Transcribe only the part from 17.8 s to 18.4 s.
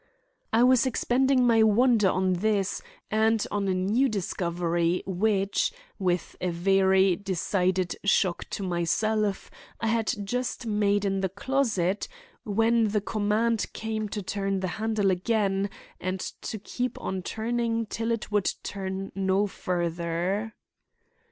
it till it